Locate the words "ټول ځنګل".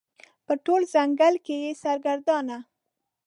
0.65-1.35